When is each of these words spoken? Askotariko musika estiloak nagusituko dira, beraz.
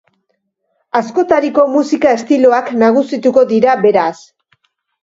Askotariko 0.99 1.67
musika 1.75 2.15
estiloak 2.17 2.75
nagusituko 2.87 3.47
dira, 3.55 3.79
beraz. 3.87 4.13